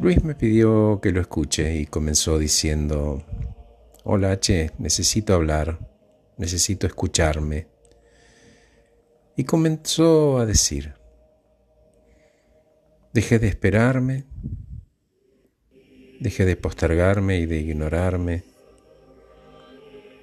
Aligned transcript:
Luis 0.00 0.24
me 0.24 0.34
pidió 0.34 0.98
que 1.02 1.12
lo 1.12 1.20
escuche 1.20 1.76
y 1.76 1.84
comenzó 1.84 2.38
diciendo, 2.38 3.22
Hola 4.02 4.32
H, 4.32 4.70
necesito 4.78 5.34
hablar, 5.34 5.78
necesito 6.38 6.86
escucharme. 6.86 7.66
Y 9.36 9.44
comenzó 9.44 10.38
a 10.38 10.46
decir, 10.46 10.94
dejé 13.12 13.38
de 13.38 13.48
esperarme, 13.48 14.24
dejé 16.18 16.46
de 16.46 16.56
postergarme 16.56 17.36
y 17.38 17.44
de 17.44 17.58
ignorarme. 17.58 18.44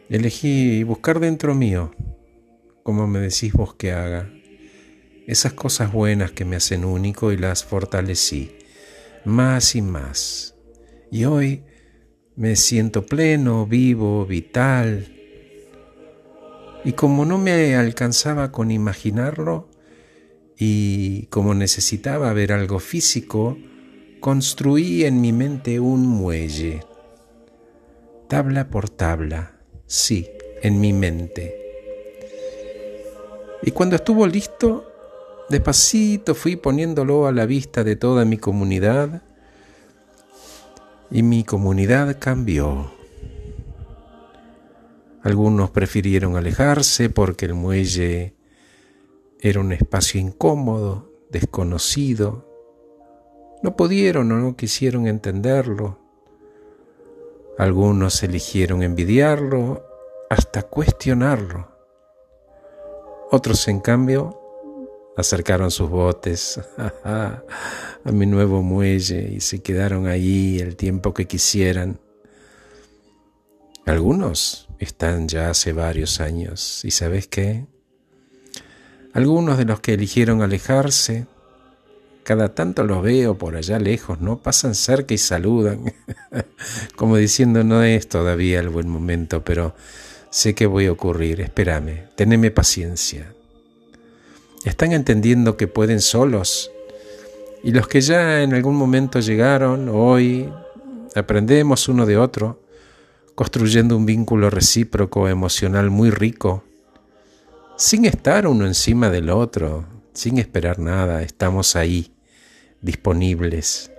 Elegí 0.09 0.81
buscar 0.81 1.19
dentro 1.19 1.53
mío, 1.53 1.93
como 2.81 3.05
me 3.05 3.19
decís 3.19 3.53
vos 3.53 3.75
que 3.75 3.91
haga, 3.91 4.27
esas 5.27 5.53
cosas 5.53 5.93
buenas 5.93 6.31
que 6.31 6.45
me 6.45 6.55
hacen 6.55 6.83
único 6.83 7.31
y 7.31 7.37
las 7.37 7.63
fortalecí 7.63 8.57
más 9.27 9.75
y 9.75 9.81
más. 9.81 10.55
Y 11.11 11.25
hoy 11.25 11.63
me 12.35 12.55
siento 12.55 13.05
pleno, 13.05 13.65
vivo, 13.65 14.25
vital. 14.25 15.13
Y 16.83 16.93
como 16.93 17.25
no 17.25 17.37
me 17.37 17.75
alcanzaba 17.75 18.51
con 18.51 18.71
imaginarlo 18.71 19.69
y 20.57 21.27
como 21.27 21.53
necesitaba 21.53 22.31
ver 22.33 22.53
algo 22.53 22.79
físico, 22.79 23.57
construí 24.19 25.03
en 25.03 25.21
mi 25.21 25.33
mente 25.33 25.79
un 25.79 26.07
muelle, 26.07 26.81
tabla 28.27 28.69
por 28.69 28.89
tabla, 28.89 29.59
sí, 29.85 30.27
en 30.61 30.79
mi 30.79 30.93
mente. 30.93 31.55
Y 33.61 33.71
cuando 33.71 33.97
estuvo 33.97 34.25
listo, 34.25 34.96
Despacito 35.49 36.35
fui 36.35 36.57
poniéndolo 36.57 37.25
a 37.25 37.31
la 37.31 37.45
vista 37.45 37.85
de 37.85 37.95
toda 37.95 38.25
mi 38.25 38.37
comunidad 38.37 39.21
y 41.09 41.23
mi 41.23 41.45
comunidad 41.45 42.17
cambió. 42.19 42.91
Algunos 45.23 45.71
prefirieron 45.71 46.35
alejarse 46.35 47.09
porque 47.09 47.45
el 47.45 47.53
muelle 47.53 48.35
era 49.39 49.61
un 49.61 49.71
espacio 49.71 50.19
incómodo, 50.19 51.13
desconocido. 51.29 52.45
No 53.63 53.77
pudieron 53.77 54.29
o 54.33 54.37
no 54.37 54.57
quisieron 54.57 55.07
entenderlo. 55.07 55.99
Algunos 57.57 58.21
eligieron 58.21 58.83
envidiarlo 58.83 59.85
hasta 60.29 60.63
cuestionarlo. 60.63 61.71
Otros, 63.31 63.67
en 63.69 63.79
cambio, 63.79 64.46
acercaron 65.17 65.71
sus 65.71 65.89
botes 65.89 66.61
a 67.03 67.41
mi 68.05 68.25
nuevo 68.25 68.61
muelle 68.61 69.29
y 69.33 69.41
se 69.41 69.61
quedaron 69.61 70.07
ahí 70.07 70.59
el 70.59 70.75
tiempo 70.75 71.13
que 71.13 71.25
quisieran. 71.25 71.99
Algunos 73.85 74.67
están 74.79 75.27
ya 75.27 75.49
hace 75.49 75.73
varios 75.73 76.21
años 76.21 76.85
y 76.85 76.91
sabes 76.91 77.27
qué? 77.27 77.65
Algunos 79.13 79.57
de 79.57 79.65
los 79.65 79.79
que 79.79 79.93
eligieron 79.93 80.41
alejarse, 80.41 81.25
cada 82.23 82.53
tanto 82.53 82.83
los 82.83 83.01
veo 83.01 83.37
por 83.37 83.55
allá 83.55 83.79
lejos, 83.79 84.19
¿no? 84.19 84.37
Pasan 84.37 84.75
cerca 84.75 85.13
y 85.13 85.17
saludan, 85.17 85.93
como 86.95 87.17
diciendo 87.17 87.63
no 87.63 87.81
es 87.81 88.07
todavía 88.07 88.59
el 88.59 88.69
buen 88.69 88.87
momento, 88.87 89.43
pero 89.43 89.73
sé 90.29 90.53
que 90.53 90.67
voy 90.67 90.85
a 90.85 90.91
ocurrir, 90.91 91.41
espérame, 91.41 92.09
teneme 92.15 92.51
paciencia, 92.51 93.33
están 94.63 94.91
entendiendo 94.91 95.57
que 95.57 95.67
pueden 95.67 96.01
solos. 96.01 96.71
Y 97.63 97.71
los 97.71 97.87
que 97.87 98.01
ya 98.01 98.43
en 98.43 98.53
algún 98.53 98.75
momento 98.75 99.19
llegaron, 99.19 99.89
hoy 99.89 100.49
aprendemos 101.15 101.87
uno 101.89 102.05
de 102.05 102.17
otro, 102.17 102.61
construyendo 103.35 103.97
un 103.97 104.05
vínculo 104.05 104.49
recíproco 104.49 105.27
emocional 105.27 105.89
muy 105.89 106.09
rico, 106.09 106.63
sin 107.75 108.05
estar 108.05 108.47
uno 108.47 108.65
encima 108.65 109.09
del 109.09 109.29
otro, 109.29 109.85
sin 110.13 110.37
esperar 110.37 110.79
nada, 110.79 111.21
estamos 111.21 111.75
ahí, 111.75 112.13
disponibles. 112.81 113.91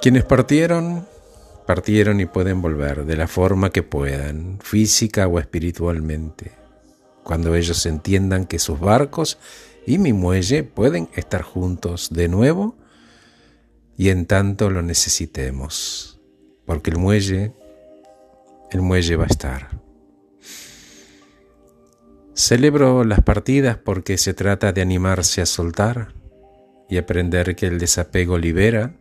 Quienes 0.00 0.24
partieron, 0.24 1.06
partieron 1.66 2.20
y 2.20 2.26
pueden 2.26 2.60
volver 2.60 3.04
de 3.04 3.16
la 3.16 3.26
forma 3.26 3.70
que 3.70 3.82
puedan, 3.82 4.58
física 4.62 5.26
o 5.26 5.38
espiritualmente 5.38 6.63
cuando 7.24 7.54
ellos 7.54 7.84
entiendan 7.86 8.46
que 8.46 8.58
sus 8.58 8.78
barcos 8.78 9.38
y 9.86 9.98
mi 9.98 10.12
muelle 10.12 10.62
pueden 10.62 11.08
estar 11.14 11.42
juntos 11.42 12.10
de 12.12 12.28
nuevo 12.28 12.76
y 13.96 14.10
en 14.10 14.26
tanto 14.26 14.70
lo 14.70 14.82
necesitemos, 14.82 16.20
porque 16.66 16.90
el 16.90 16.98
muelle, 16.98 17.52
el 18.70 18.82
muelle 18.82 19.16
va 19.16 19.24
a 19.24 19.28
estar. 19.28 19.80
Celebro 22.34 23.04
las 23.04 23.22
partidas 23.22 23.78
porque 23.78 24.18
se 24.18 24.34
trata 24.34 24.72
de 24.72 24.82
animarse 24.82 25.40
a 25.40 25.46
soltar 25.46 26.14
y 26.88 26.98
aprender 26.98 27.54
que 27.54 27.66
el 27.66 27.78
desapego 27.78 28.38
libera 28.38 28.96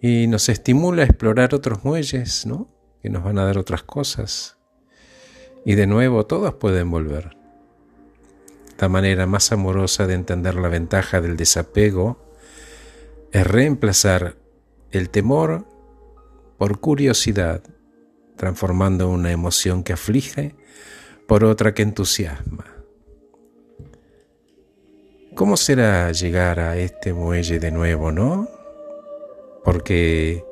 y 0.00 0.26
nos 0.26 0.48
estimula 0.48 1.02
a 1.02 1.06
explorar 1.06 1.54
otros 1.54 1.84
muelles, 1.84 2.46
¿no? 2.46 2.68
Que 3.02 3.10
nos 3.10 3.22
van 3.22 3.38
a 3.38 3.44
dar 3.44 3.58
otras 3.58 3.82
cosas. 3.82 4.56
Y 5.64 5.74
de 5.74 5.86
nuevo 5.86 6.26
todos 6.26 6.54
pueden 6.54 6.90
volver. 6.90 7.36
La 8.78 8.88
manera 8.88 9.26
más 9.26 9.50
amorosa 9.52 10.06
de 10.06 10.14
entender 10.14 10.56
la 10.56 10.68
ventaja 10.68 11.20
del 11.20 11.36
desapego 11.36 12.18
es 13.32 13.46
reemplazar 13.46 14.36
el 14.90 15.10
temor 15.10 15.66
por 16.58 16.80
curiosidad, 16.80 17.62
transformando 18.36 19.08
una 19.08 19.32
emoción 19.32 19.82
que 19.82 19.92
aflige 19.92 20.54
por 21.26 21.44
otra 21.44 21.72
que 21.72 21.82
entusiasma. 21.82 22.66
¿Cómo 25.34 25.56
será 25.56 26.12
llegar 26.12 26.60
a 26.60 26.76
este 26.76 27.12
muelle 27.12 27.58
de 27.58 27.72
nuevo, 27.72 28.12
no? 28.12 28.48
Porque 29.64 30.44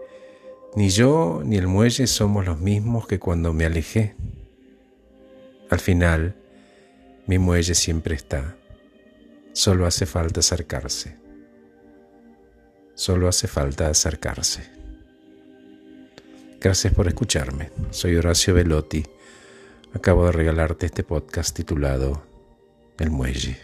ni 0.74 0.88
yo 0.88 1.42
ni 1.44 1.56
el 1.56 1.68
muelle 1.68 2.06
somos 2.06 2.46
los 2.46 2.58
mismos 2.58 3.06
que 3.06 3.20
cuando 3.20 3.52
me 3.52 3.66
alejé. 3.66 4.16
Al 5.72 5.80
final, 5.80 6.34
mi 7.26 7.38
muelle 7.38 7.74
siempre 7.74 8.14
está. 8.14 8.56
Solo 9.54 9.86
hace 9.86 10.04
falta 10.04 10.40
acercarse. 10.40 11.16
Solo 12.94 13.26
hace 13.26 13.48
falta 13.48 13.88
acercarse. 13.88 14.70
Gracias 16.60 16.92
por 16.92 17.08
escucharme. 17.08 17.70
Soy 17.90 18.16
Horacio 18.16 18.52
Velotti. 18.52 19.02
Acabo 19.94 20.26
de 20.26 20.32
regalarte 20.32 20.84
este 20.84 21.04
podcast 21.04 21.56
titulado 21.56 22.22
El 22.98 23.08
Muelle. 23.10 23.58